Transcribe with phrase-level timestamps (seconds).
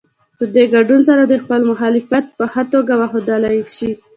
[0.37, 3.91] په دې ګډون سره دوی خپل مخالفت په ښه توګه ښودلی شي.